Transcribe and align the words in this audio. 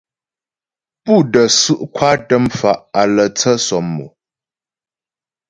Pú 1.03 1.13
də́ 1.31 1.45
su' 1.59 1.81
kwatə 1.95 2.35
mfa' 2.45 2.81
á 2.99 3.01
lə́ 3.15 3.27
tsə 3.37 3.51
sɔmmò. 3.65 4.05